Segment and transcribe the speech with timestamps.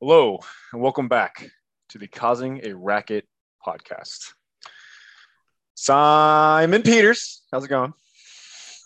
[0.00, 0.38] Hello,
[0.72, 1.50] and welcome back
[1.90, 3.26] to the Causing a Racket
[3.66, 4.32] podcast.
[5.74, 7.92] Simon Peters, how's it going?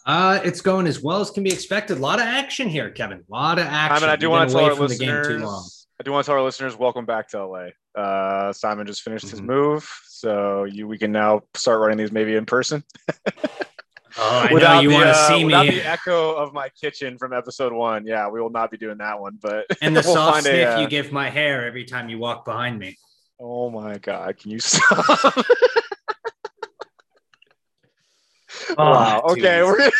[0.06, 1.98] Uh, it's going as well as can be expected.
[1.98, 3.18] A lot of action here, Kevin.
[3.18, 3.98] A lot of action.
[3.98, 5.86] Simon, I do You've want to tell our listeners.
[6.00, 7.68] I do want to tell our listeners, welcome back to LA.
[8.00, 9.44] Uh, Simon just finished his Mhm.
[9.46, 12.82] move, so you we can now start running these maybe in person
[14.18, 15.76] Oh, I know you the, want to uh, see without me.
[15.76, 18.06] the echo of my kitchen from episode one.
[18.06, 20.50] Yeah, we will not be doing that one, but and the we'll soft find a,
[20.50, 22.96] sniff uh, you give my hair every time you walk behind me.
[23.40, 25.36] Oh my god, can you stop?
[28.78, 29.22] wow.
[29.24, 29.64] Oh, Okay, dude.
[29.66, 29.92] we're gonna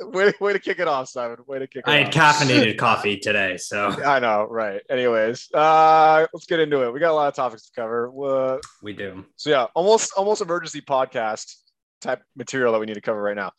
[0.10, 1.38] way, way to kick it off, Simon.
[1.46, 1.94] Way to kick it off.
[1.94, 2.38] I had off.
[2.40, 4.80] caffeinated coffee today, so I know, right.
[4.88, 6.92] Anyways, uh let's get into it.
[6.92, 8.10] We got a lot of topics to cover.
[8.24, 9.24] Uh, we do.
[9.36, 11.54] so yeah, almost almost emergency podcast
[12.00, 13.52] type material that we need to cover right now.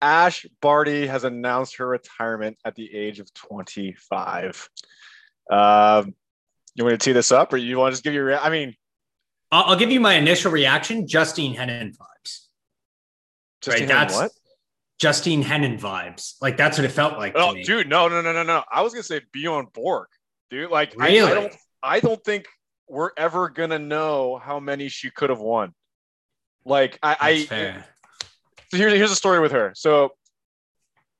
[0.00, 4.68] Ash Barty has announced her retirement at the age of 25.
[5.50, 6.14] Um,
[6.74, 8.24] you want to tee this up, or you want to just give your?
[8.24, 8.74] rea- I mean,
[9.50, 11.06] I'll, I'll give you my initial reaction.
[11.06, 12.46] Justine Henin vibes.
[13.60, 14.30] just right, that's what?
[14.98, 16.34] Justine Henin vibes.
[16.40, 17.34] Like that's what it felt like.
[17.36, 17.62] Oh, to me.
[17.64, 18.62] dude, no, no, no, no, no.
[18.72, 20.08] I was gonna say Bjorn Borg,
[20.50, 20.70] dude.
[20.70, 21.34] Like, I- I, Really?
[21.34, 22.46] don't, I don't think
[22.88, 25.74] we're ever gonna know how many she could have won.
[26.64, 27.82] Like, I, I
[28.72, 29.72] so here's here's a story with her.
[29.76, 30.12] So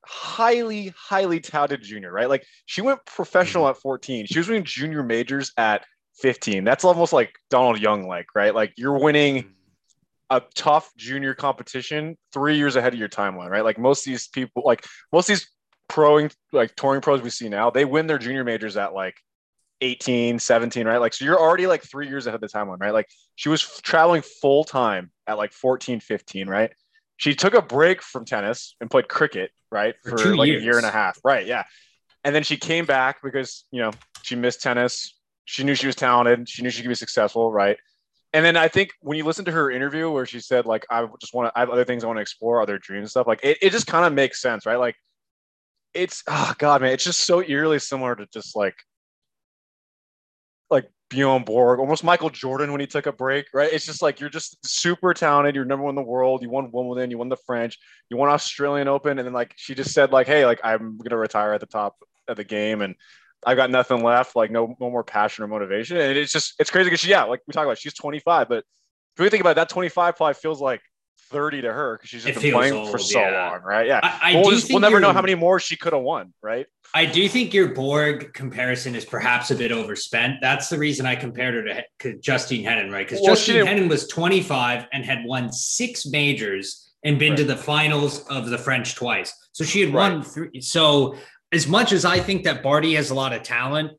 [0.05, 2.29] highly, highly touted junior, right?
[2.29, 3.71] Like she went professional hmm.
[3.71, 4.27] at 14.
[4.27, 5.84] She was winning junior majors at
[6.21, 6.65] 15.
[6.65, 8.55] That's almost like Donald Young, like, right?
[8.55, 9.49] Like you're winning hmm.
[10.31, 13.65] a tough junior competition three years ahead of your timeline, right?
[13.65, 15.49] Like most of these people, like most of these
[15.91, 19.17] proing, like touring pros we see now, they win their junior majors at like
[19.83, 20.99] 18, 17, right?
[20.99, 22.95] Like, so you're already like three years ahead of the timeline, right?
[22.95, 26.73] Like she was traveling full time at like 14, 15, right?
[27.17, 29.95] She took a break from tennis and played cricket, right?
[30.03, 31.47] For For, like a year and a half, right?
[31.47, 31.65] Yeah.
[32.25, 33.91] And then she came back because, you know,
[34.23, 35.15] she missed tennis.
[35.45, 36.48] She knew she was talented.
[36.48, 37.77] She knew she could be successful, right?
[38.33, 41.06] And then I think when you listen to her interview where she said, like, I
[41.21, 43.27] just want to, I have other things I want to explore, other dreams and stuff,
[43.27, 44.78] like, it, it just kind of makes sense, right?
[44.78, 44.97] Like,
[45.93, 48.77] it's, oh, God, man, it's just so eerily similar to just like,
[50.71, 53.71] like Bjorn Borg, almost Michael Jordan when he took a break, right?
[53.71, 55.55] It's just like you're just super talented.
[55.55, 56.43] You're number one in the world.
[56.43, 57.11] You won Wimbledon.
[57.11, 57.78] You won the French.
[58.09, 61.19] You won Australian Open, and then like she just said like, hey, like I'm gonna
[61.19, 61.97] retire at the top
[62.28, 62.95] of the game, and
[63.45, 65.99] I've got nothing left, like no no more passion or motivation.
[65.99, 68.65] And it's just it's crazy because she, yeah, like we talk about, she's 25, but
[69.17, 70.81] if we think about it, that 25 probably feels like
[71.32, 73.50] 30 to her because she's just been playing for so yeah.
[73.50, 73.87] long, right?
[73.87, 74.00] Yeah.
[74.03, 76.66] I, I we'll, just- we'll never know how many more she could have won, right?
[76.94, 80.37] I do think your Borg comparison is perhaps a bit overspent.
[80.42, 83.06] That's the reason I compared her to, Justine Henin, right?
[83.09, 87.56] Because Well, Justine Henin was 25 and had won six majors and been to the
[87.56, 89.32] finals of the French twice.
[89.53, 90.12] So she had Right.
[90.12, 90.60] won three.
[90.60, 91.16] So
[91.50, 93.92] as much as I think that Barty has a lot of talent,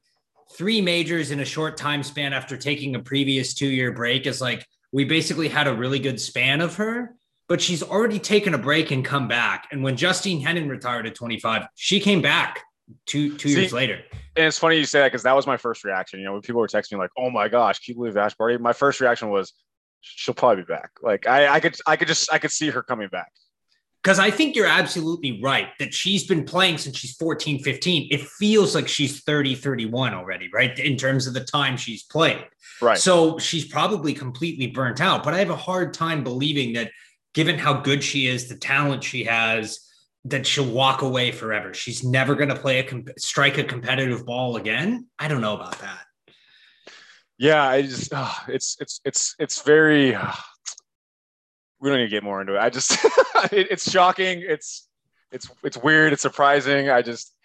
[0.56, 4.40] three majors in a short time span after taking a previous two year break is
[4.40, 7.16] like we basically had a really good span of her.
[7.50, 9.68] But she's already taken a break and come back.
[9.72, 12.64] And when Justine Henin retired at 25, she came back
[13.06, 14.00] two two See, years later.
[14.36, 16.20] And it's funny you say that because that was my first reaction.
[16.20, 18.36] You know, when people were texting me like, "Oh my gosh, can you believe Ash
[18.36, 19.54] Barty?" My first reaction was,
[20.02, 22.82] "She'll probably be back." Like I, I could, I could just, I could see her
[22.82, 23.32] coming back.
[24.04, 28.10] Because I think you're absolutely right that she's been playing since she's 14, 15.
[28.12, 30.78] It feels like she's 30, 31 already, right?
[30.78, 32.46] In terms of the time she's played.
[32.82, 32.98] Right.
[32.98, 35.24] So she's probably completely burnt out.
[35.24, 36.92] But I have a hard time believing that,
[37.34, 39.80] given how good she is, the talent she has,
[40.26, 41.74] that she'll walk away forever.
[41.74, 45.08] She's never going to play a comp- strike a competitive ball again.
[45.20, 46.06] I don't know about that.
[47.38, 50.16] yeah, I just, ah, it's, it's, it's, it's very.
[50.16, 50.46] ah,
[51.82, 52.60] we don't need to get more into it.
[52.60, 52.92] I just,
[53.52, 54.42] it, it's shocking.
[54.48, 54.88] It's,
[55.32, 56.14] it's, it's weird.
[56.14, 56.90] It's surprising.
[56.90, 57.36] I just,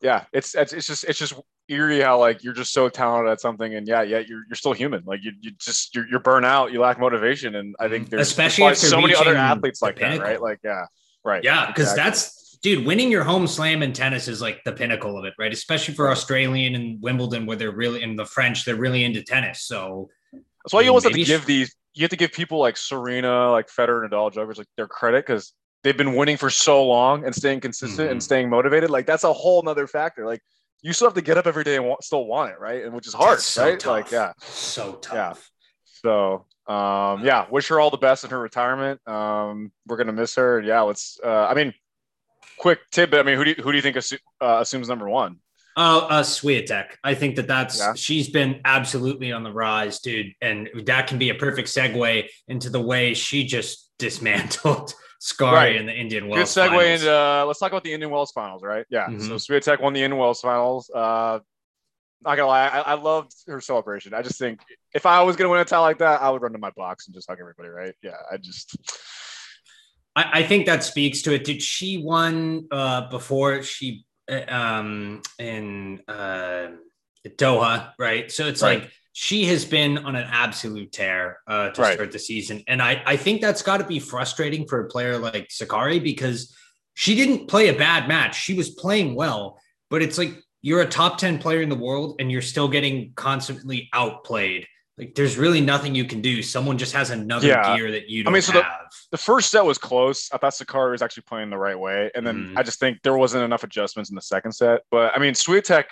[0.00, 1.34] yeah, it's, it's, it's just, it's just
[1.68, 4.72] eerie how like you're just so talented at something, and yeah, yeah, you're, you're still
[4.72, 5.02] human.
[5.04, 6.72] Like you, you just, you're, you're burnt out.
[6.72, 8.40] You lack motivation, and I think there's, Mm-hmm.
[8.40, 10.40] Especially there's so many other athletes like that, right?
[10.40, 10.86] Like, yeah,
[11.24, 11.42] right.
[11.42, 12.10] Yeah, because exactly.
[12.10, 15.52] that's dude, winning your home slam in tennis is like the pinnacle of it, right?
[15.52, 19.62] Especially for Australian and Wimbledon, where they're really in the French, they're really into tennis.
[19.62, 21.74] So That's why you always have to give these.
[21.94, 25.26] You have to give people like Serena, like Federer, and Nadal, Djokovic, like their credit
[25.26, 25.52] because
[25.86, 28.22] they've been winning for so long and staying consistent and Mhm.
[28.24, 28.90] staying motivated.
[28.90, 30.26] Like that's a whole nother factor.
[30.26, 30.42] Like
[30.82, 32.82] you still have to get up every day and want, still want it, right?
[32.82, 33.78] And which is hard, so right?
[33.78, 33.92] tough.
[33.92, 34.32] Like yeah.
[34.40, 35.14] so tough.
[35.14, 35.34] Yeah.
[36.02, 39.00] So um, yeah, wish her all the best in her retirement.
[39.06, 40.60] Um, we're gonna miss her.
[40.60, 41.20] Yeah, let's.
[41.22, 41.72] Uh, I mean,
[42.58, 43.20] quick tidbit.
[43.20, 45.36] I mean, who do you, who do you think assu- uh, assumes number one?
[45.76, 46.96] Uh, uh Swiatek.
[47.04, 47.92] I think that that's Yeah.
[47.94, 52.70] she's been absolutely on the rise, dude, and that can be a perfect segue into
[52.70, 54.92] the way she just dismantled
[55.22, 55.76] Sakkari Right.
[55.76, 56.54] in the Indian Wells.
[56.54, 57.00] Good segue finals.
[57.02, 58.84] into uh, let's talk about the Indian Wells finals, right?
[58.90, 59.06] Yeah.
[59.06, 59.20] Mhm.
[59.38, 60.90] Swiatek won the Indian Wells finals.
[60.94, 61.40] Uh,
[62.22, 64.14] Not gonna lie, I, I loved her celebration.
[64.14, 64.60] I just think
[64.94, 67.06] if I was gonna win a title like that, I would run to my box
[67.06, 67.94] and just hug everybody, right?
[68.02, 68.76] Yeah, I just.
[70.16, 71.44] I, I think that speaks to it.
[71.44, 76.68] Did she won uh, before she uh, um, in uh,
[77.26, 78.30] Doha, right?
[78.32, 78.80] So it's Right.
[78.82, 81.94] like she has been on an absolute tear uh, to Right.
[81.94, 85.16] start the season, and I I think that's got to be frustrating for a player
[85.16, 86.54] like Sakkari because
[86.92, 88.38] she didn't play a bad match.
[88.38, 89.58] She was playing well,
[89.88, 93.12] but it's like you're a top ten player in the world and you're still getting
[93.14, 94.66] constantly outplayed.
[94.98, 96.42] Like there's really nothing you can do.
[96.42, 97.74] Someone just has another Yeah.
[97.74, 98.92] gear that you don't mean, so the- have.
[99.12, 100.28] The first set was close.
[100.30, 102.58] I thought Sakkari was actually playing the right way, and then Mhm.
[102.58, 104.82] I just think there wasn't enough adjustments in the second set.
[104.90, 105.84] But I mean, Swiatek,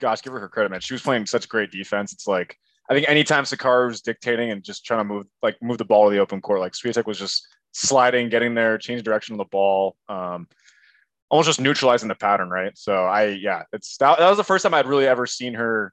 [0.00, 0.80] gosh, give her her credit, man.
[0.80, 2.12] She was playing such great defense.
[2.12, 2.56] It's like
[2.90, 6.08] I think anytime Sakkari was dictating and just trying to move like move the ball
[6.08, 9.44] to the open court, like Swiatek was just sliding, getting there, change direction of the
[9.44, 10.48] ball, um,
[11.30, 12.76] almost just neutralizing the pattern, right?
[12.76, 15.92] So I yeah, it's that, that was the first time I'd really ever seen her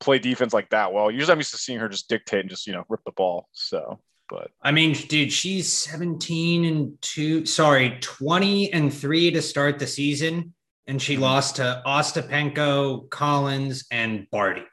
[0.00, 1.10] play defense like that well.
[1.10, 3.48] Usually I'm used to seeing her just dictate and just you know rip the ball.
[3.52, 9.78] So but I mean, dude, she's 17 and two, sorry, 20 and three to start
[9.78, 10.54] the season.
[10.86, 14.64] And she lost to Ostapenko, Collins, and Barty.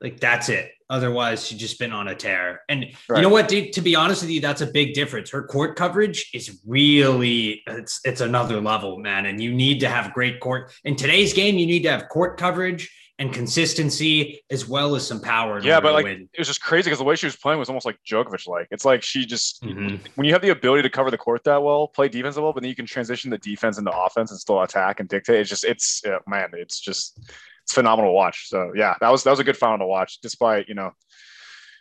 [0.00, 0.72] Like, that's it.
[0.90, 2.62] Otherwise, she's just been on a tear.
[2.68, 3.72] And you know what, dude?
[3.74, 5.30] To be honest with you, that's a big difference.
[5.30, 9.26] Her court coverage is really it's it's another level, man.
[9.26, 11.58] And you need to have great court in today's game.
[11.58, 12.90] You need to have court coverage
[13.20, 15.60] and consistency as well as some power.
[15.62, 16.28] Yeah, but like win.
[16.32, 18.66] it was just crazy because the way she was playing was almost like Djokovic like.
[18.70, 20.00] It's like she just Mhm.
[20.16, 22.62] when you have the ability to cover the court that well, play defense well, but
[22.62, 25.36] then you can transition the defense into offense and still attack and dictate.
[25.40, 27.18] It's just it's yeah, man, it's just
[27.62, 28.48] it's phenomenal to watch.
[28.48, 30.90] So yeah, that was that was a good final to watch, despite you know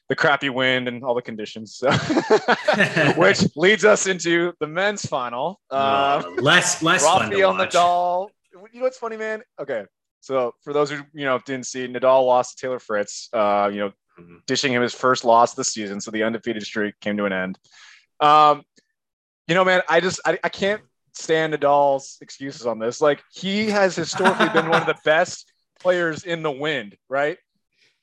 [0.09, 1.75] the crappy wind and all the conditions.
[1.75, 1.89] So.
[3.15, 5.61] Which leads us into the men's final.
[5.69, 7.73] Um, Uh, less less fun to Rafael watch.
[7.73, 8.27] Nadal.
[8.73, 9.41] You know what's funny, man?
[9.61, 9.85] Okay,
[10.21, 13.29] so for those who you know didn't see, Nadal lost to Taylor Fritz.
[13.33, 14.45] Uh, you know, Mhm.
[14.47, 17.57] dishing him his first loss this season, so the undefeated streak came to an end.
[18.19, 18.63] Um,
[19.47, 20.81] you know, man, I just I, I can't
[21.13, 22.99] stand Nadal's excuses on this.
[23.01, 27.37] Like he has historically been one of the best players in the wind, right?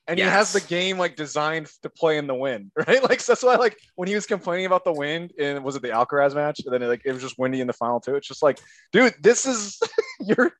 [0.08, 3.02] And he has the game like designed to play in the wind, right?
[3.02, 5.82] Like so that's why like when he was complaining about the wind and was it
[5.82, 6.60] the Alcaraz match?
[6.64, 8.14] And then like it was just windy in the final too.
[8.14, 8.58] It's just like,
[8.92, 9.78] dude, this is
[10.20, 10.52] you're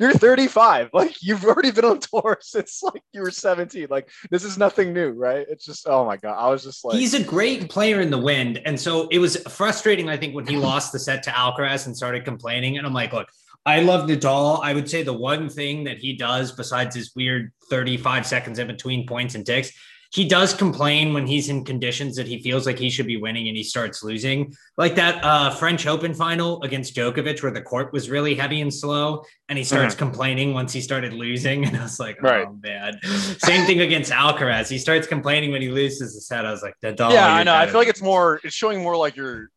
[0.00, 0.90] you're 35.
[0.92, 3.86] Like you've already been on tour since like you were 17.
[3.90, 5.46] Like this is nothing new, right?
[5.48, 6.36] It's just oh my god.
[6.38, 8.60] I was just like He's a great player in the wind.
[8.64, 11.96] And so it was frustrating, I think, when he lost the set to Alcaraz and
[11.96, 12.78] started complaining.
[12.78, 13.28] And I'm like, look,
[13.64, 14.60] I love Nadal.
[14.62, 18.68] I would say the one thing that he does, besides his weird 35 seconds in
[18.68, 19.72] between points and ticks,
[20.12, 23.48] he does complain when he's in conditions that he feels like he should be winning
[23.48, 24.54] and he starts losing.
[24.76, 28.72] Like that uh, French Open final against Djokovic, where the court was really heavy and
[28.72, 31.64] slow, and he starts complaining once he started losing.
[31.66, 32.48] And I was like, oh, Right.
[32.62, 32.98] man.
[33.38, 34.68] Same thing against Alcaraz.
[34.68, 36.46] He starts complaining when he loses the set.
[36.46, 37.12] I was like, Nadal.
[37.12, 37.54] yeah, I know.
[37.54, 39.50] I feel like it's more it's showing more like your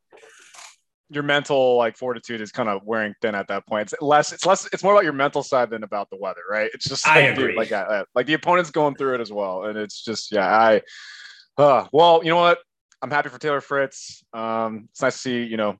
[1.11, 3.91] your mental like fortitude is kind of wearing thin at that point.
[3.91, 6.69] It's less it's less it's more about your mental side than about the weather, right?
[6.73, 7.57] It's just I like, dude, agree.
[7.57, 10.81] like uh, like the opponent's going through it as well and it's just yeah, I
[11.57, 12.59] uh well, you know what?
[13.01, 14.23] I'm happy for Taylor Fritz.
[14.33, 15.77] Um it's nice to see, you know,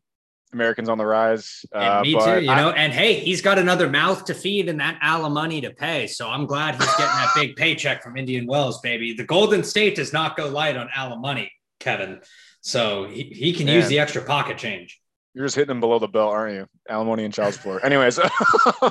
[0.51, 1.63] Americans on the rise.
[1.73, 2.71] And Uh, me too, you I- know.
[2.71, 6.07] And hey, he's got another mouth to feed and that alimony to pay.
[6.07, 9.13] So I'm glad he's getting that big paycheck from Indian Wells, baby.
[9.13, 12.21] The Golden State does not go light on alimony, Kevin.
[12.61, 14.99] So he, he can use the extra pocket change.
[15.33, 16.67] You're just hitting them below the belt, aren't you?
[16.89, 17.83] Alimony and child support.
[17.83, 18.17] Anyways,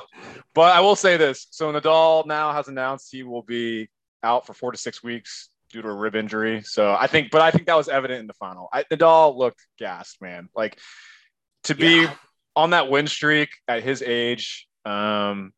[0.54, 1.46] but I will say this.
[1.50, 3.88] So Nadal now has announced he will be
[4.22, 6.62] out for four to six weeks due to a rib injury.
[6.62, 8.68] So I think, but I think that was evident in the final.
[8.72, 10.48] I, Nadal looked gassed, man.
[10.54, 10.78] Like
[11.64, 12.14] to be Yeah.
[12.56, 14.66] on that win streak at his age.
[14.84, 15.52] Um,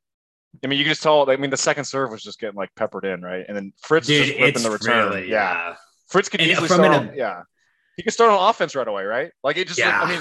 [0.64, 1.30] I mean, you can just tell.
[1.30, 3.44] I mean, the second serve was just getting like peppered in, right?
[3.46, 5.10] And then Fritz Dude, just ripping the return.
[5.10, 5.68] really, yeah.
[5.68, 5.74] yeah.
[6.08, 6.90] Fritz could And easily start.
[6.92, 7.42] on, yeah,
[7.96, 9.30] he could start on offense right away, right?
[9.44, 9.78] Like it just.
[9.78, 10.00] Yeah.
[10.02, 10.20] I mean,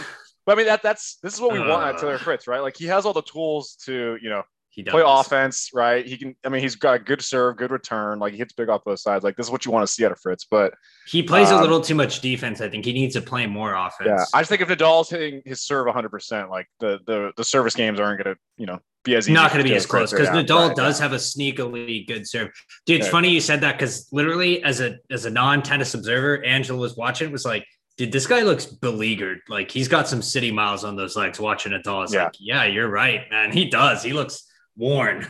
[0.50, 2.00] but I mean that that's this is what we want at Uh.
[2.00, 2.60] Taylor Fritz, right?
[2.62, 4.42] Like he has all the tools to you know
[4.72, 4.92] He does.
[4.94, 6.04] play offense, right?
[6.06, 6.36] He can.
[6.44, 8.18] I mean, he's got a good serve, good return.
[8.18, 9.24] Like he hits big off both sides.
[9.24, 10.46] Like this is what you want to see out of Fritz.
[10.50, 10.74] But
[11.06, 12.62] He plays a Um, little too much defense.
[12.62, 14.08] I think he needs to play more offense.
[14.08, 17.44] yeah, I just think if Nadal's hitting his serve 100, percent like the the the
[17.44, 19.34] service games aren't going to you know be as easy.
[19.34, 22.28] not going to be as close because yeah, Nadal right, does have a sneakily good
[22.28, 22.50] serve.
[22.86, 23.12] Dude, it's Yeah.
[23.12, 26.96] funny you said that because literally, as a as a non tennis observer, Angela was
[26.98, 27.30] watching.
[27.30, 27.66] It Was like,
[28.00, 29.42] dude, this guy looks beleaguered.
[29.50, 31.38] Like he's got some city miles on those legs.
[31.38, 32.24] Watching Nadal, it's Yeah.
[32.24, 33.52] like, yeah, you're right, man.
[33.52, 34.02] He does.
[34.02, 34.46] He looks
[34.78, 35.28] worn.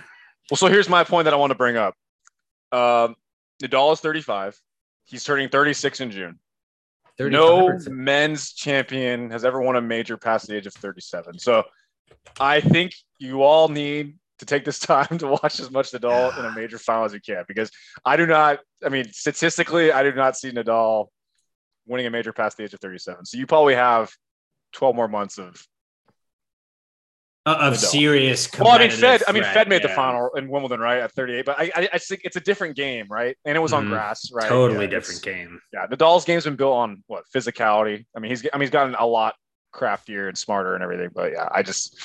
[0.52, 1.96] Well, so here's my point that I want to bring up.
[2.72, 3.16] Um,
[3.62, 4.56] Nadal is 35.
[5.06, 6.40] He's turning 36 in June.
[7.18, 11.40] 35 no men's champion has ever won a major past the age of 37.
[11.40, 11.64] So
[12.40, 16.46] I think you all need to take this time to watch as much Nadal in
[16.46, 17.72] a major final as you can because
[18.06, 18.60] I do not.
[18.86, 21.08] I mean, statistically, I do not see Nadal
[21.90, 23.26] winning a major past the age of 37.
[23.26, 24.12] So you probably have
[24.74, 25.62] 12 more months of
[27.46, 28.48] Uh, of serious.
[28.60, 29.24] Well, I mean, Fed.
[29.28, 31.46] I mean, Fed made the final in Wimbledon, right, at 38.
[31.46, 33.36] But I, I, I think it's a different game, right?
[33.46, 33.90] And it was on Mhm.
[33.90, 34.48] grass, right?
[34.48, 35.60] Totally Yeah, different game.
[35.74, 38.06] Yeah, Nadal's game's been built on what physicality.
[38.16, 39.36] I mean, he's I mean he's gotten a lot
[39.72, 41.10] craftier and smarter and everything.
[41.14, 41.96] But yeah, I just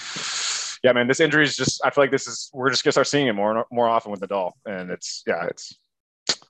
[0.83, 1.85] yeah, man, this injury is just.
[1.85, 4.21] I feel like this is we're just gonna start seeing it more more often with
[4.21, 5.77] Nadal, and it's yeah, it's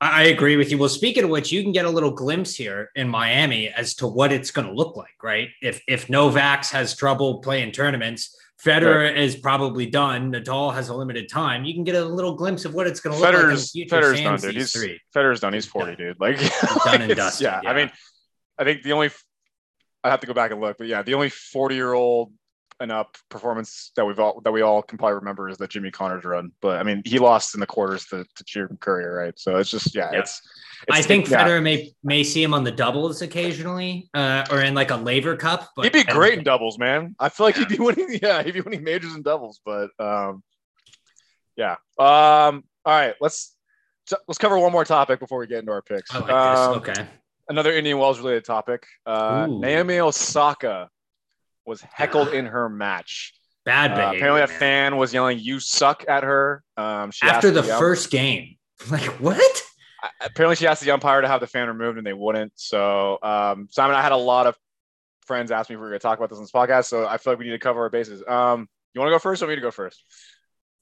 [0.00, 0.78] I agree with you.
[0.78, 4.06] Well, speaking of which, you can get a little glimpse here in Miami as to
[4.06, 5.48] what it's going to look like, right?
[5.62, 10.32] If if Novak's has trouble playing tournaments, Federer is probably done.
[10.32, 11.64] Nadal has a limited time.
[11.64, 13.42] You can get a little glimpse of what it's going to look like
[13.88, 14.54] Federer's done, dude.
[14.54, 15.00] He's three.
[15.14, 15.52] Federer's done.
[15.52, 16.20] He's 40, dude.
[16.20, 16.38] Like,
[16.84, 17.70] done and dusted, yeah, yeah.
[17.70, 17.90] I mean,
[18.58, 19.10] I think the only
[20.02, 22.32] I have to go back and look, but yeah, the only 40 year old
[22.80, 25.90] and up performance that we've all that we all can probably remember is the Jimmy
[25.90, 26.50] Connors run.
[26.60, 29.38] But I mean, he lost in the quarters to, to Jim Courier, right?
[29.38, 30.20] So it's just yeah, Yeah.
[30.20, 30.40] it's,
[30.88, 31.44] it's I think yeah.
[31.46, 35.36] Federer may may see him on the doubles occasionally, uh, or in like a Laver
[35.36, 35.70] Cup.
[35.76, 37.14] But He'd be great in doubles, man.
[37.20, 37.60] I feel like Yeah.
[37.68, 38.18] he'd be winning.
[38.22, 39.60] Yeah, he'd be winning majors and doubles.
[39.64, 40.42] But um,
[41.56, 41.76] yeah.
[41.98, 42.64] Um.
[42.84, 43.14] All right.
[43.20, 43.56] Let's
[44.28, 46.12] let's cover one more topic before we get into our picks.
[46.12, 46.74] Like Um.
[46.78, 47.06] Okay.
[47.48, 48.86] Another Indian Wells related topic.
[49.04, 50.88] Uh, Naomi Osaka
[51.66, 53.34] was heckled in her match.
[53.64, 54.58] Bad Uh, apparently, a man.
[54.58, 56.62] fan was yelling "You suck" at her.
[56.76, 58.56] Um, she after the um, first game.
[58.90, 59.62] Like what?
[60.20, 62.52] apparently she asked the umpire to have the fan removed and they wouldn't.
[62.56, 64.56] So um, Simon, I had a lot of
[65.26, 66.86] friends ask me if we were going to talk about this on this podcast.
[66.86, 68.22] So I feel like we need to cover our bases.
[68.26, 70.04] Um, you want to go first or me to go first?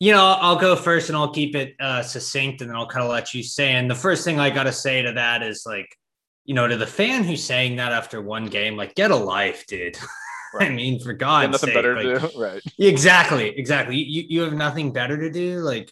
[0.01, 3.05] You know, I'll go first and I'll keep it uh, succinct and then I'll kind
[3.05, 3.73] of let you say.
[3.73, 5.97] And the first thing I got to say to that is like,
[6.45, 9.65] you know, to the fan who's saying that after one game, like, get a life,
[9.67, 9.97] dude.
[10.61, 11.75] I mean, for God's nothing sake.
[11.75, 12.63] better like- to do, right?
[12.79, 13.97] Exactly, exactly.
[13.97, 15.61] You, you have nothing better to do.
[15.61, 15.91] Like,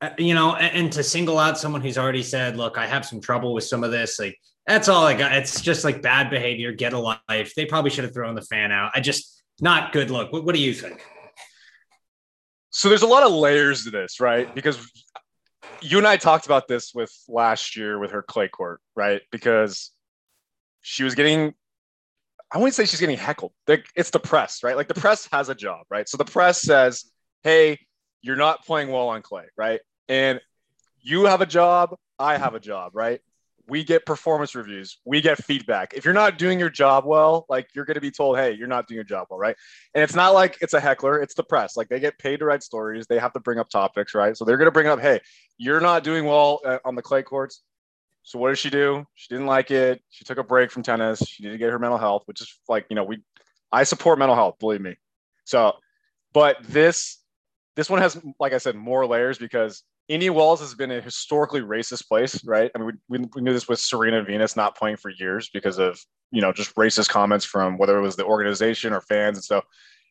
[0.00, 3.04] uh, you know, and, and to single out someone who's already said, look, I have
[3.04, 4.18] some trouble with some of this.
[4.18, 5.32] Like, that's all I got.
[5.32, 7.54] It's just like bad behavior, get a life.
[7.56, 8.92] They probably should have thrown the fan out.
[8.94, 10.32] I just, not good look.
[10.32, 11.00] What, what do you think?
[12.70, 14.54] So there's a lot of layers to this, right?
[14.54, 14.78] Because
[15.80, 19.22] you and I talked about this with last year with her clay court, right?
[19.32, 19.90] Because
[20.82, 21.54] she was getting,
[22.50, 23.52] I wouldn't say she's getting heckled.
[23.66, 24.76] Like, It's the press, right?
[24.76, 26.08] Like the press has a job, right?
[26.08, 27.04] So the press says,
[27.42, 27.78] hey,
[28.22, 29.80] you're not playing well on clay, right?
[30.08, 30.40] And
[31.00, 33.20] you have a job, I have a job, right?
[33.68, 35.92] We get performance reviews, we get feedback.
[35.94, 38.66] If you're not doing your job well, like you're going to be told, hey, you're
[38.66, 39.56] not doing your job well, right?
[39.94, 41.76] And it's not like it's a heckler, it's the press.
[41.76, 44.34] Like they get paid to write stories, they have to bring up topics, right?
[44.34, 45.20] So they're going to bring up, hey,
[45.58, 47.62] you're not doing well uh, on the clay courts.
[48.28, 49.06] So what did she do?
[49.14, 50.02] She didn't like it.
[50.10, 51.20] She took a break from tennis.
[51.20, 53.22] She needed to get her mental health, which is like, you know, we
[53.72, 54.96] I support mental health, believe me.
[55.44, 55.72] So,
[56.34, 57.22] but this
[57.74, 61.62] this one has, like I said, more layers because Indian Wells has been a historically
[61.62, 62.70] racist place, right?
[62.74, 65.98] I mean, we, we, knew this with Serena Venus not playing for years because of,
[66.30, 69.64] you know, just racist comments from whether it was the organization or fans and stuff.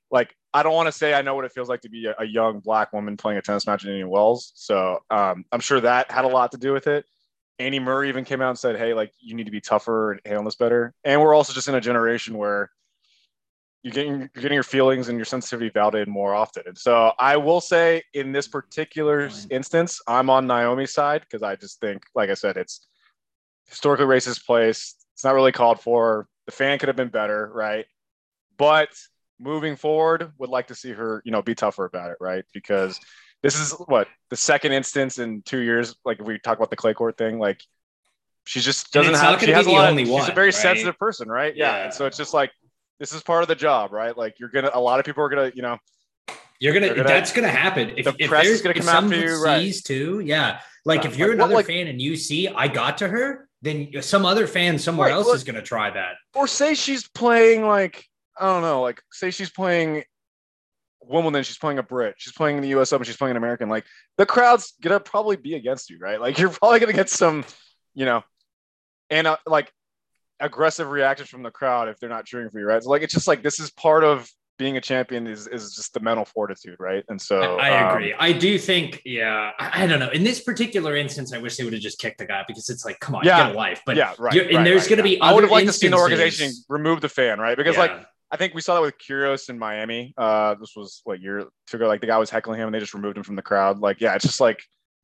[0.10, 2.16] Like, I don't want to say I know what it feels like to be a,
[2.18, 4.54] a young black woman playing a tennis match in Indian Wells.
[4.56, 7.06] So um, I'm sure that had a lot to do with it.
[7.60, 10.22] Andy Murray even came out and said, hey, like, you need to be tougher and
[10.26, 10.94] handle this better.
[11.04, 12.70] And we're also just in a generation where
[13.84, 16.64] you're getting you're getting your feelings and your sensitivity validated more often.
[16.66, 21.56] And so I will say in this particular instance, I'm on Naomi's side because I
[21.56, 22.86] just think, like I said, it's
[23.70, 24.96] historically racist place.
[25.14, 26.28] It's not really called for.
[26.46, 27.86] The fan could have been better, right?
[28.58, 28.90] But
[29.40, 32.44] moving forward, would like to see her, you know, be tougher about it, right?
[32.54, 33.00] Because
[33.44, 35.96] this is what the second instance in two years.
[36.06, 37.62] Like if we talk about the clay court thing, like
[38.46, 39.40] she just doesn't have.
[39.42, 39.90] She has a lot.
[39.90, 40.54] only Of, she's a very right?
[40.54, 41.56] sensitive person, right?
[41.56, 41.78] Yeah.
[41.78, 41.84] Yeah.
[41.86, 42.52] And so it's just like
[43.00, 44.18] this is part of the job, right?
[44.18, 44.72] Like you're gonna.
[44.74, 45.78] A lot of people are gonna, you know,
[46.60, 47.94] You're gonna, gonna- that's gonna happen.
[47.98, 49.74] If, the if press is gonna come after you, right.
[49.86, 50.60] too, yeah.
[50.86, 53.48] Like Yeah, if you're like, another like- fan and you see I got to her,
[53.62, 56.16] then some other fan somewhere Right, else look- is gonna try that.
[56.34, 58.06] or say she's playing like
[58.40, 60.04] I don't know, like say she's playing
[61.10, 62.94] Wimbledon, she's playing a Brit, she's playing in the U.S.
[62.94, 63.70] Open, she's playing an American.
[63.70, 63.86] Like
[64.18, 66.20] the crowd's gonna probably be against you, right?
[66.20, 67.46] Like you're probably gonna get some,
[67.94, 68.24] you know,
[69.10, 69.72] and uh, like
[70.40, 72.84] aggressive reactions from the crowd if they're not cheering for you, right?
[72.84, 75.94] So like it's just like this is part of being a champion is is just
[75.94, 77.04] the mental fortitude, right?
[77.10, 78.14] And so I, I um, agree.
[78.18, 79.52] I do think, yeah.
[79.60, 80.10] I, I don't know.
[80.10, 82.84] In this particular instance, I wish they would have just kicked the guy because it's
[82.84, 83.48] like, come on, Yeah.
[83.48, 83.82] get a life.
[83.86, 84.34] But yeah, right.
[84.34, 85.16] you're- and right, there's right, gonna yeah.
[85.16, 87.56] be I would have liked to see the organization remove the fan, right?
[87.56, 88.04] Because like yeah.
[88.32, 90.14] I think we saw that with Kyrgios in Miami.
[90.18, 91.88] Uh, this was what year two ago.
[91.88, 93.80] Like the guy was heckling him, and they just removed him from the crowd.
[93.80, 94.60] Like, yeah, it's just like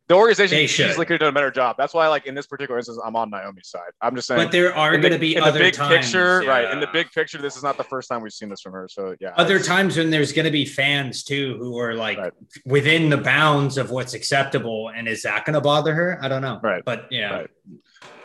[0.10, 0.98] The organization They easily should.
[0.98, 1.78] could have done a better job.
[1.78, 3.92] That's why, like in this particular instance, I'm on Naomi's side.
[4.02, 4.44] I'm just saying.
[4.44, 6.70] But there are going to be in other the big times, picture, right?
[6.72, 8.90] In the big picture, this is not the first time we've seen this from her.
[8.92, 12.34] So yeah, other times when there's going to be fans too who are like Right.
[12.66, 16.42] within the bounds of what's acceptable and is that going to bother her i don't
[16.42, 16.84] know Right.
[16.86, 17.50] but yeah Right.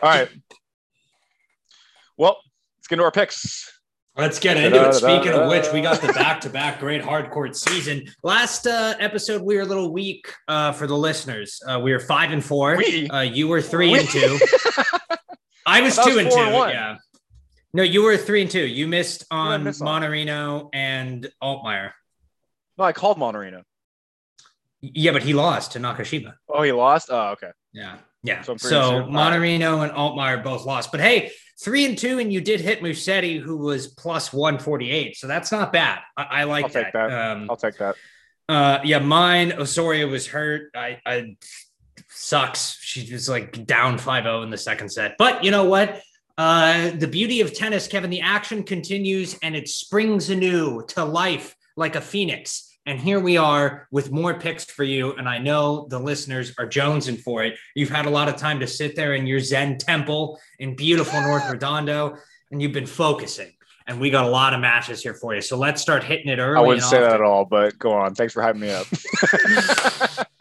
[0.03, 0.29] All right.
[2.17, 2.39] Well,
[2.79, 3.78] let's get into our picks.
[4.19, 8.67] Let's get into it speaking of which we got the back-to-back great hardcourt season last
[8.67, 12.33] uh, episode we were a little weak uh, for the listeners uh, we were five
[12.33, 13.09] and four We?
[13.09, 14.39] uh, you were three We- and two
[15.67, 16.97] i was was two and two and yeah
[17.73, 20.03] no you were three and two you missed on miss on?
[20.73, 21.93] And Altmaier
[22.77, 23.63] No, I called Monterino.
[24.81, 27.09] yeah but he lost to nakashima Oh, he lost.
[27.13, 27.51] Oh, okay.
[27.73, 27.99] Yeah.
[28.29, 28.43] Yeah.
[28.43, 30.93] So So, I'm pretty sure- Monorino and Altmaier both lost.
[30.93, 35.17] But hey, three and two, and you did hit Musetti, who was plus 148.
[35.17, 35.99] So that's not bad.
[36.17, 37.09] I, I like I'll take that.
[37.09, 37.31] that.
[37.31, 37.97] Um, I'll take that.
[38.49, 40.71] uh, yeah, mine, Osorio was hurt.
[40.77, 41.37] I, I
[42.11, 42.79] sucks.
[42.81, 45.17] She was like down 5-0 in the second set.
[45.19, 46.01] But you know what?
[46.37, 51.57] Uh, the beauty of tennis, Kevin, the action continues and it springs anew to life
[51.77, 52.68] like a phoenix.
[52.89, 55.13] And here we are with more picks for you.
[55.13, 57.55] And I know the listeners are jonesing for it.
[57.75, 61.21] You've had a lot of time to sit there in your Zen temple in beautiful
[61.21, 62.17] North Redondo,
[62.51, 63.53] and you've been focusing.
[63.87, 65.43] And we got a lot of matches here for you.
[65.43, 66.57] So let's start hitting it early.
[66.57, 68.15] I wouldn't say that at all, but go on.
[68.15, 68.87] Thanks for hyping me up.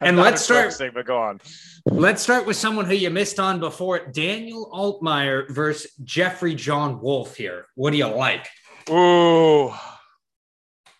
[0.00, 1.40] And let's start- But go on.
[1.86, 7.36] Let's start with someone who you missed on before Daniel Altmaier versus Jeffrey John Wolf
[7.36, 7.66] here.
[7.76, 8.48] What do you like?
[8.90, 9.72] Ooh,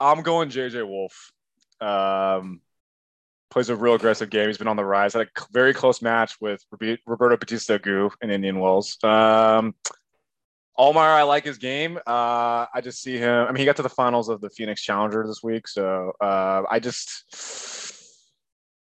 [0.01, 1.33] I'm going JJ Wolf.
[1.81, 2.61] Um,
[3.51, 4.49] plays a real aggressive game.
[4.49, 5.15] He's been on the rise.
[5.15, 6.65] Had a very close match with
[7.07, 8.99] Roberto Bautista Agut in Indian Wells.
[9.03, 9.75] Um,
[10.79, 11.97] I like his game.
[12.07, 13.47] Uh, I just see him.
[13.47, 16.63] I mean, he got to the finals of the Phoenix Challenger this week, so uh,
[16.71, 17.25] I just.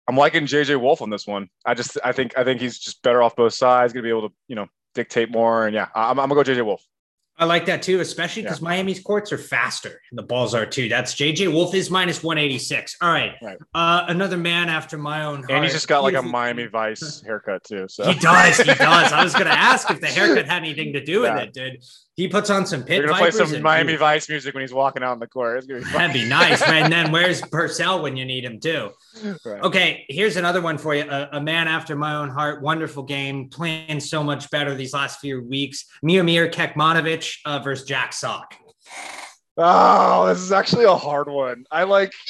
[0.10, 1.50] I'm liking JJ Wolf on this one.
[1.66, 3.92] I just, I think, I think he's just better off both sides.
[3.92, 5.66] Going to be able to, you know, dictate more.
[5.66, 6.82] And yeah, I'm, I'm gonna go JJ Wolf.
[7.40, 10.90] I like that too, especially because Miami's courts are faster and the balls are too.
[10.90, 12.98] That's JJ Wolf is minus 186.
[13.02, 13.34] All right.
[13.44, 13.58] Right.
[13.76, 15.52] Uh, another man after my own heart.
[15.52, 17.86] And he's just got like a Miami Vice haircut too.
[17.90, 18.58] So He does.
[18.58, 19.12] He does.
[19.14, 21.42] I was going to ask if the haircut had anything to do with Yeah.
[21.42, 21.84] it, dude.
[22.18, 25.04] He puts on some pit We're gonna play some Miami Vice music when he's walking
[25.04, 25.60] out in the court.
[25.60, 25.94] It's gonna be fun.
[25.94, 26.86] That'd be nice, man.
[26.86, 28.90] And then where's Purcell when you need him too?
[29.46, 29.62] Right.
[29.62, 31.08] Okay, here's another one for you.
[31.08, 32.64] A, a man after my own heart.
[32.64, 33.50] Wonderful game.
[33.50, 35.86] Playing so much better these last few weeks.
[36.04, 38.56] Miomir Kekmanovic uh, versus Jack Sock.
[39.60, 41.66] Oh, this is actually a hard one.
[41.72, 42.14] I like.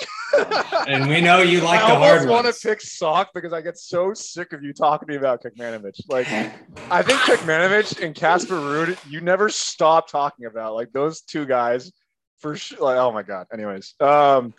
[0.87, 3.61] And we know you like I the almost hard want to pick Sock because I
[3.61, 5.99] get so sick of you talking to me about Kekmanovic.
[6.09, 6.27] Like,
[6.91, 11.91] I think Kekmanovic and Casper Ruud, you never stop talking about like those two guys
[12.39, 12.79] for sure.
[12.79, 13.47] Like, oh my god.
[13.53, 14.53] Anyways, um,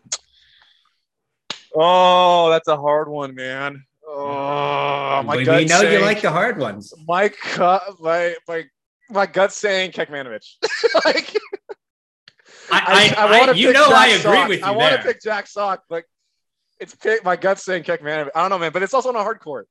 [1.74, 3.84] oh, that's a hard one, man.
[4.06, 6.92] Oh, my we, gut we know you like the hard ones.
[7.06, 8.64] my gut, my my
[9.10, 10.44] my gut saying Kekmanovic.
[11.04, 11.36] like,
[12.70, 14.48] I, I, I, wanna you know, Jack I agree Sock.
[14.48, 16.04] with you I want to pick Jack Sock, but
[16.80, 18.30] it's pick, my gut saying Kekmanovic.
[18.34, 19.68] I don't know, man, but it's also on a hard court.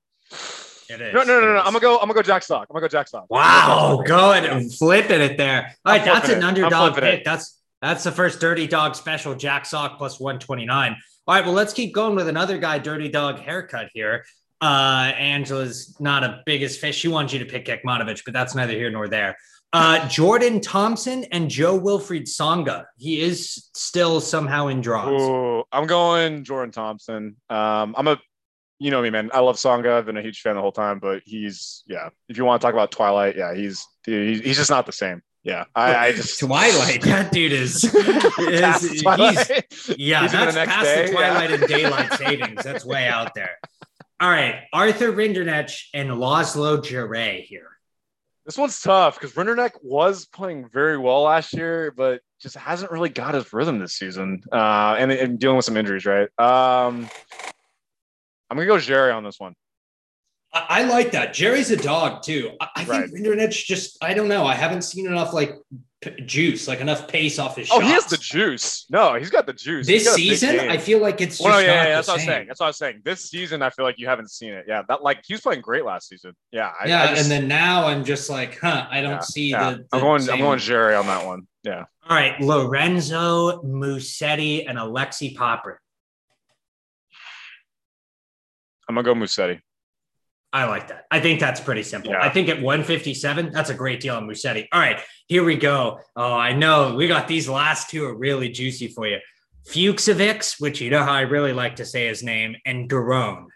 [0.89, 1.13] It is.
[1.13, 1.59] No, no, no, no.
[1.59, 1.95] I'm gonna go.
[1.95, 2.67] I'm gonna go Jack Sock.
[2.69, 3.25] I'm gonna go Jack Sock.
[3.29, 4.45] Wow, good.
[4.45, 5.75] I'm flipping it there.
[5.85, 7.03] All that's an underdog pick.
[7.03, 7.25] it.
[7.25, 9.35] That's that's the first Dirty Dog special.
[9.35, 10.95] Jack Sock plus 129.
[11.27, 14.25] All right, well, let's keep going with another guy, Dirty Dog haircut here.
[14.61, 16.95] Uh, Angela's not a biggest fish.
[16.95, 19.37] She wants you to pick Kekmanovic, but that's neither here nor there.
[19.73, 22.85] Uh, Jordan Thompson and Jo-Wilfried Tsonga.
[22.97, 25.21] He is still somehow in draws.
[25.21, 27.35] Ooh, I'm going Jordan Thompson.
[27.49, 28.19] Um, I'm a,
[28.79, 29.29] you know me, man.
[29.33, 29.93] I love Songa.
[29.93, 32.09] I've been a huge fan the whole time, but he's yeah.
[32.29, 35.21] If you want to talk about Twilight, yeah, he's he's, he's just not the same.
[35.43, 37.01] Yeah, I, I just Twilight.
[37.03, 39.03] That dude is, is he's,
[39.97, 41.29] Yeah, He's that's past day, the yeah.
[41.33, 42.63] twilight and daylight savings.
[42.63, 43.57] That's way out there.
[44.19, 47.76] All right, Arthur Rinderknech and Laslo Djere here.
[48.47, 53.09] This one's tough because Rinderknech was playing very well last year, but just hasn't really
[53.09, 56.05] got his rhythm this season, uh, and, and dealing with some injuries.
[56.05, 56.29] Right.
[56.39, 57.09] Um,
[58.49, 59.53] I'm gonna go Djere on this one.
[60.53, 61.33] I, I like that.
[61.33, 62.51] Djere's a dog too.
[62.61, 63.09] I, I Right.
[63.09, 64.45] think Rinderknech just, I don't know.
[64.45, 65.55] I haven't seen enough like
[66.01, 67.85] p- juice, like enough pace off his Oh, shots.
[67.85, 68.85] he has the juice.
[68.89, 69.87] No, he's got the juice.
[69.87, 70.59] This got a big season.
[70.61, 72.23] I feel like it's just Well, no, yeah, not yeah, the that's what I was
[72.25, 72.47] saying.
[72.47, 73.01] That's what I was saying.
[73.03, 74.65] This season, I feel like you haven't seen it.
[74.67, 76.33] Yeah, that like he was playing great last season.
[76.51, 79.19] Yeah, I, yeah, I just- and then now I'm just like, huh, I don't yeah,
[79.19, 79.71] see yeah.
[79.71, 80.21] the, the I'm going.
[80.21, 81.47] same- I'm going Djere on that one.
[81.63, 81.83] Yeah.
[82.09, 85.81] All right, Lorenzo Musetti and Alexi Popper.
[88.87, 89.59] I'm gonna go Musetti.
[90.53, 91.05] I like that.
[91.11, 92.11] I think that's pretty simple.
[92.13, 92.21] Yeah.
[92.21, 94.67] I think at 157, that's a great deal on Musetti.
[94.71, 95.99] All right, here we go.
[96.15, 99.19] Oh, I know we got these last two are really juicy for you.
[99.69, 103.47] Fucsovics, which you know how I really like to say his name, and Giron.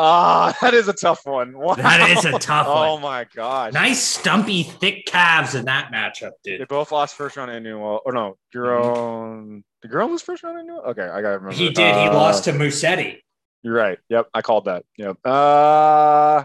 [0.00, 1.58] Ah, that is a tough one.
[1.58, 1.74] Wow.
[1.74, 3.02] That is a tough Oh one.
[3.02, 3.72] my gosh.
[3.72, 6.60] Nice stumpy, thick calves in that matchup, dude.
[6.60, 8.00] They both lost first round Indian well.
[8.06, 9.64] Or no, Giron.
[9.82, 10.78] The Giron lose first round Indian?
[10.86, 11.50] Okay, I gotta remember.
[11.56, 11.96] He did.
[11.96, 13.18] He Uh, lost to Musetti.
[13.62, 13.98] You're right.
[14.08, 14.84] Yep, I called that.
[14.96, 15.18] Yep.
[15.24, 16.44] Uh,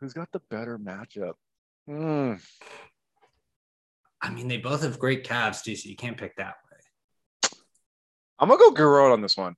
[0.00, 1.34] who's got the better matchup?
[1.86, 2.34] Hmm.
[4.20, 7.58] I mean, they both have great calves, too, so you can't pick that way.
[8.38, 9.54] I'm gonna go Giron on this one.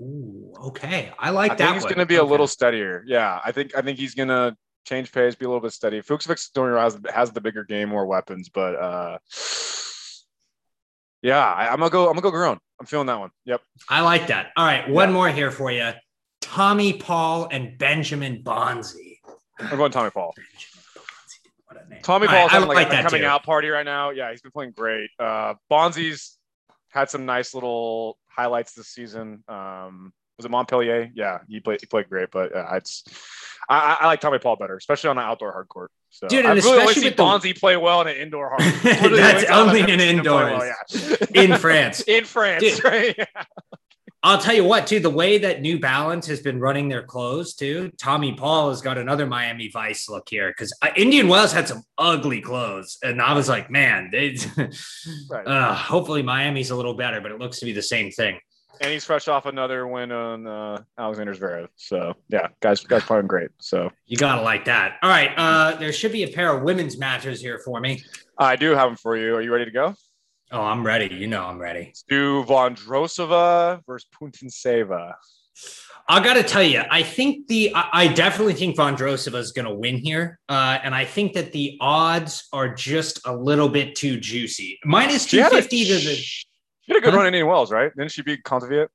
[0.00, 1.12] Ooh, okay.
[1.18, 1.64] I like I that.
[1.64, 1.92] think he's one.
[1.92, 3.04] gonna be a little steadier.
[3.06, 6.00] Yeah, I think I think he's gonna change pace, be a little bit steady.
[6.00, 9.18] Fucsovics Stormy has has the bigger game, more weapons, but uh,
[11.24, 12.06] yeah, I, I'm gonna go.
[12.08, 12.58] I'm gonna go Giron.
[12.78, 13.30] I'm feeling that one.
[13.46, 13.60] Yep.
[13.88, 14.50] I like that.
[14.56, 15.14] All right, one Yeah.
[15.14, 15.90] more here for you.
[16.40, 19.18] Tommy Paul and Benjamin Bonzi.
[19.58, 20.34] I'm going Tommy Paul.
[20.36, 22.02] Benjamin Bonzi, what a name.
[22.02, 23.26] Tommy Paul's I like, like coming too.
[23.26, 24.10] out party right now.
[24.10, 25.10] Yeah, he's been playing great.
[25.18, 26.36] Uh, Bonzi's
[26.90, 29.42] had some nice little highlights this season.
[29.48, 31.10] Um, was it Montpellier?
[31.14, 33.04] Yeah, he played he played great, but uh, it's
[33.68, 35.90] I, I- I like Tommy Paul better, especially on an outdoor hard court.
[36.14, 38.50] So Dude, I and really especially see with the- Bonzi play well in an indoor
[38.50, 38.60] hard.
[38.62, 38.84] court.
[38.84, 41.26] Literally the That's only in seen him play indoors.
[41.34, 41.42] yeah.
[41.42, 42.00] in France.
[42.06, 42.84] in France, Dude.
[42.84, 43.28] right?
[44.22, 47.52] I'll tell you what, too, the way that New Balance has been running their clothes,
[47.54, 51.82] too, Tommy Paul has got another Miami Vice look here because Indian Wells had some
[51.98, 52.96] ugly clothes.
[53.02, 54.36] And I was like, man, they,
[55.30, 55.46] Right.
[55.46, 58.38] uh, hopefully Miami's a little better, but it looks to be the same thing.
[58.80, 61.68] And he's fresh off another win on uh, Alexander Zverev.
[61.76, 63.50] So yeah, guys, guys playing great.
[63.60, 64.98] So You got to like that.
[65.02, 65.30] All right.
[65.36, 68.02] Uh, there should be a pair of women's matches here for me.
[68.36, 69.34] I do have them for you.
[69.36, 69.94] Are you ready to go?
[70.50, 71.14] Oh, I'm ready.
[71.14, 71.86] You know, I'm ready.
[71.86, 75.14] Let's do Vondrousova versus Putintseva.
[76.06, 79.74] I got to tell you, I think the I, definitely think Vondrousova is going to
[79.74, 84.20] win here, uh, and I think that the odds are just a little bit too
[84.20, 84.78] juicy.
[84.84, 86.26] Minus two fifty She two had a, fifty to the
[86.84, 87.94] she had a good run in Indian Wells, right?
[87.96, 88.88] Didn't she beat Kontaveit?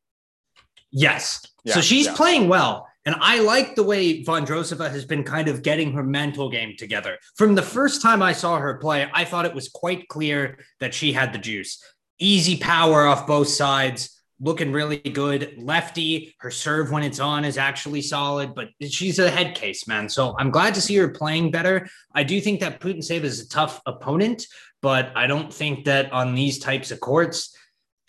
[0.92, 1.46] yes.
[1.66, 2.16] Yeah, so she's yeah.
[2.16, 6.50] playing well, and I like the way Vondrousova has been kind of getting her mental
[6.50, 7.18] game together.
[7.36, 10.94] From the first time I saw her play, I thought it was quite clear that
[10.94, 11.84] she had the juice.
[12.20, 14.22] Easy power off both sides.
[14.42, 15.56] Looking really good.
[15.58, 20.08] Lefty, her serve when it's on is actually solid, but she's a head case, man.
[20.08, 21.90] So I'm glad to see her playing better.
[22.16, 24.46] I do think that Putintseva is a tough opponent,
[24.82, 27.54] but I don't think that on these types of courts,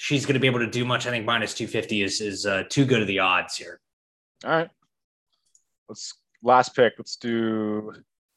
[0.00, 1.06] she's going to be able to do much.
[1.06, 3.78] I think minus 250 is, is uh, too good of the odds here.
[4.44, 4.70] All right.
[5.90, 6.94] Let's last pick.
[6.96, 7.92] Let's do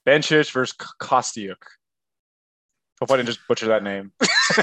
[0.06, 1.56] Bencic versus Kostiuk.
[3.00, 4.12] Hope I didn't just butcher that name.
[4.20, 4.60] it's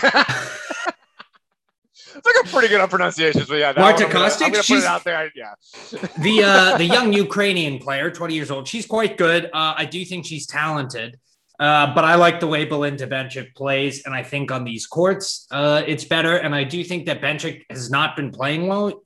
[2.15, 3.73] like a pretty good pronunciation, but yeah.
[3.75, 4.43] Marta one I'm gonna- Kostiuk?
[4.43, 5.33] I'm gonna put She's- it out there.
[5.35, 5.55] Yeah.
[6.19, 9.47] the uh, the young Ukrainian player, 20 years old, she's quite good.
[9.47, 11.19] Uh, I do think she's talented.
[11.61, 15.47] Uh, but I like the way Belinda Bencic plays, and I think on these courts,
[15.51, 16.39] uh, it's better.
[16.39, 19.03] And I do think that Bencic has not been playing well.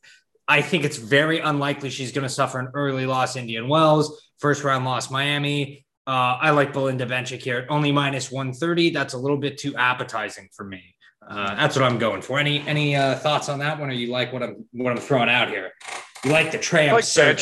[0.47, 3.35] I think it's very unlikely she's going to suffer an early loss.
[3.35, 5.85] Indian Wells, first round loss, Miami.
[6.07, 8.91] Uh, I like Belinda Bencic here, only minus 130.
[8.91, 10.95] That's a little bit too appetizing for me.
[11.27, 12.39] Uh, that's what I'm going for.
[12.39, 15.31] Any any uh, thoughts on that one, or you like what I'm what I'm throwing
[15.31, 15.73] out here?
[16.25, 16.89] You like the tray?
[16.89, 17.37] I like serving.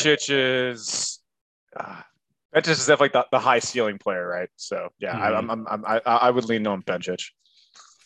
[2.55, 4.49] Bencic is definitely the, the high ceiling player, right?
[4.57, 5.37] So yeah, I, Mhm.
[5.37, 7.23] I'm, I'm, I'm, I, I would lean on Bencic.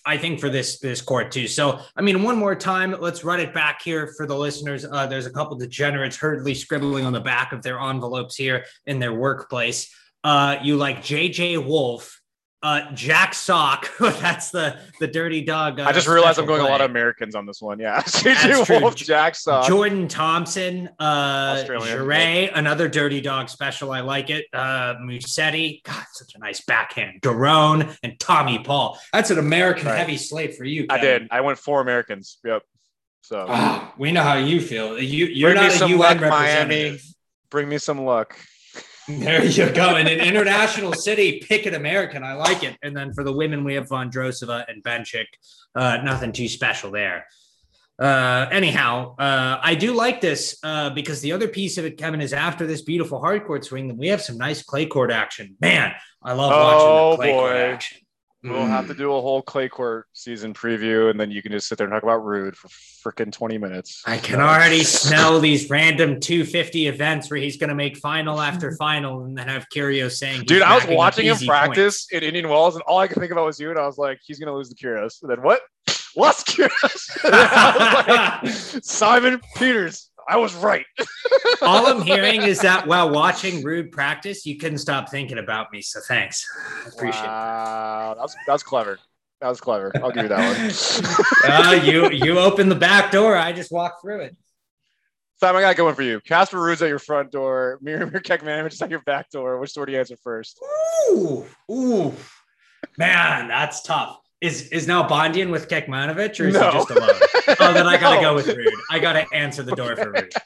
[0.05, 1.47] I think for this this court too.
[1.49, 4.85] So I mean, one more time, let's run it back here for the listeners.
[4.85, 8.99] Uh, there's a couple degenerates hurriedly scribbling on the back of their envelopes here in
[8.99, 9.93] their workplace.
[10.23, 12.21] Uh, you like JJ Wolf,
[12.63, 13.89] uh, Jack Sock.
[13.99, 15.79] That's the the dirty dog.
[15.79, 17.79] Uh, I just realized I'm going a lot of Americans on this one.
[17.79, 18.01] Yeah,
[18.69, 19.67] Wolf, Jack Sock.
[19.67, 21.63] Jordan Thompson, uh.
[21.67, 23.91] Djere, another dirty dog special.
[23.91, 24.45] I like it.
[24.53, 27.21] Uh, Musetti, God, such a nice backhand.
[27.21, 28.99] Giron and Tommy Paul.
[29.13, 29.97] That's an American Right.
[29.99, 30.87] heavy slate for you.
[30.89, 31.27] I did.
[31.31, 32.39] I went four Americans.
[32.43, 32.63] Yep.
[33.21, 34.97] So Ah, we know how you feel.
[34.99, 36.19] You, you're Bring not a UN.
[36.21, 36.99] Miami.
[37.49, 38.37] bring me some luck.
[39.27, 39.95] There you go.
[39.95, 42.23] In an international city, pick an American.
[42.23, 42.75] I like it.
[42.83, 45.27] And then for the women, we have Vondrousova and Bencic.
[45.73, 47.25] Uh, nothing too special there.
[47.99, 52.19] Uh, anyhow, uh, I do like this uh, because the other piece of it, Kevin,
[52.19, 55.55] is after this beautiful hardcourt swing, then we have some nice clay court action.
[55.61, 57.97] Man, I love watching Oh, the clay court action.
[58.43, 58.97] We'll have to Mm.
[58.97, 61.91] do a whole clay court season preview, and then you can just sit there and
[61.93, 64.03] talk about Ruud for freaking 20 minutes.
[64.05, 68.75] I can already smell these random 250 events where he's going to make final after
[68.77, 72.47] final and then have Kyrgios saying, Dude, I was watching him easy practice in Indian
[72.47, 73.71] Wells, and all I could think about was you.
[73.71, 75.21] And I was like, he's gonna lose the Kyrgios.
[75.23, 75.61] And then what?
[76.15, 77.23] Lost Kyrgios.
[77.23, 80.11] And then I was like, Simon Peters.
[80.27, 80.85] I was right.
[81.61, 85.81] All I'm hearing is that while watching Ruud practice, you couldn't stop thinking about me.
[85.81, 86.45] So thanks.
[86.85, 87.27] I appreciate it.
[87.27, 88.99] Wow, that's that's clever.
[89.41, 89.91] That was clever.
[89.95, 91.51] I'll give you that one.
[91.51, 93.37] Uh, you you opened the back door.
[93.37, 94.35] I just walked through it.
[95.39, 96.19] Sam, I got a good one for you.
[96.21, 97.79] Casper Ruud's at your front door.
[97.83, 99.59] Miomir Kekmanovic is at your back door.
[99.59, 100.59] Which door do you answer first?
[101.11, 102.11] Ooh, ooh,
[102.97, 104.17] man, that's tough.
[104.39, 106.67] Is is now Bondian with Kekmanovic or is No.
[106.69, 107.09] he just alone?
[107.59, 108.21] Oh, then I gotta No.
[108.21, 108.71] go with Ruud.
[108.91, 110.31] I gotta answer the door for Ruud.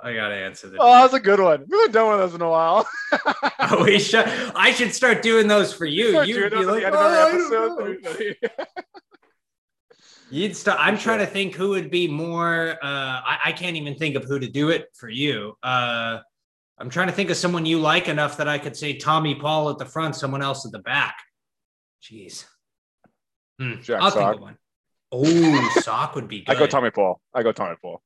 [0.00, 0.96] I gotta answer the Oh, door.
[0.98, 1.64] that's a good one.
[1.66, 2.86] We haven't done one of those in a while.
[3.66, 4.26] Oh, we should.
[4.54, 6.22] I should start doing those for you.
[6.22, 8.56] You'd doing be like, the end of "Oh, every I don't know." episode.
[10.30, 10.78] You'd start.
[10.80, 12.72] I'm trying to think who would be more.
[12.82, 15.56] Uh, I, I can't even think of who to do it for you.
[15.62, 16.18] Uh,
[16.78, 19.70] I'm trying to think of someone you like enough that I could say Tommy Paul
[19.70, 21.16] at the front, someone else at the back.
[22.04, 22.44] Jeez.
[23.58, 24.20] Hmm, Jack I'll Sock.
[24.20, 24.56] think of one.
[25.12, 26.54] Oh, sock would be good.
[26.56, 27.20] I go Tommy Paul.
[27.32, 28.02] I go Tommy Paul.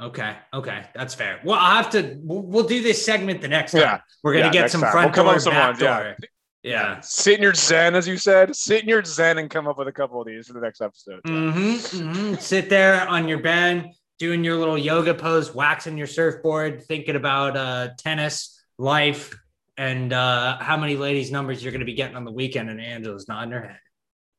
[0.00, 1.40] Okay, okay, that's fair.
[1.42, 2.18] Well, I'll have to.
[2.22, 3.80] We'll, we'll do this segment the next time.
[3.80, 4.00] Yeah.
[4.22, 4.92] We're gonna Yeah, get some time.
[4.92, 6.02] front We'll come door, up some back ones, yeah.
[6.02, 6.16] door.
[6.62, 7.00] Yeah.
[7.00, 8.54] Sit in your zen, as you said.
[8.54, 10.82] Sit in your zen and come up with a couple of these for the next
[10.82, 11.22] episode.
[11.22, 12.34] Mm-hmm.
[12.34, 17.56] Sit there on your bed, doing your little yoga pose, waxing your surfboard, thinking about
[17.56, 19.34] uh, tennis, life,
[19.76, 22.70] and uh, how many ladies' numbers you're going to be getting on the weekend.
[22.70, 23.78] And Angela's nodding her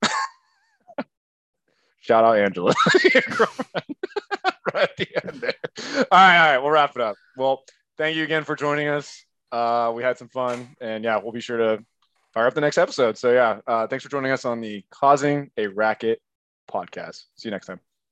[0.02, 0.12] head.
[2.00, 2.74] Shout out Angela.
[4.74, 5.54] Right at the end there.
[5.78, 6.58] All right, all right.
[6.58, 7.16] We'll wrap it up.
[7.38, 7.64] Well,
[7.98, 9.24] thank you again for joining us.
[9.50, 11.86] Uh, we had some fun, and yeah, we'll be sure to
[12.34, 13.18] fire up the next episode.
[13.18, 16.22] So yeah, uh, thanks for joining us on the Causing a Racket
[16.70, 17.24] podcast.
[17.38, 17.87] See you next time.